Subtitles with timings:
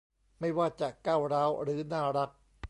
[0.39, 2.29] ไม่ว่าจะก้าวร้าวหรือน่ารัก